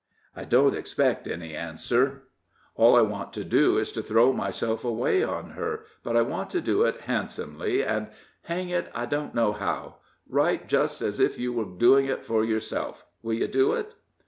[0.35, 2.23] I don't expect any answer
[2.73, 6.49] all I want to do is to throw myself away on her, but I want
[6.49, 8.07] to do it handsomely, and
[8.41, 9.97] hang it, I don't know how.
[10.27, 13.05] Write just as if you were doing it for yourself.
[13.21, 13.93] Will you do it?"